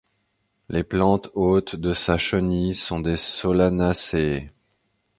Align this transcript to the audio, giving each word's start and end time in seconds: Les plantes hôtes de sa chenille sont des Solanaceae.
Les 0.69 0.83
plantes 0.83 1.29
hôtes 1.35 1.75
de 1.75 1.93
sa 1.93 2.17
chenille 2.17 2.73
sont 2.73 3.01
des 3.01 3.17
Solanaceae. 3.17 4.49